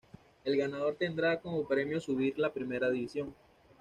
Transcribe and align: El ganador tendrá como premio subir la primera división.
El 0.45 0.57
ganador 0.57 0.95
tendrá 0.95 1.39
como 1.39 1.67
premio 1.67 1.99
subir 1.99 2.39
la 2.39 2.51
primera 2.51 2.89
división. 2.89 3.35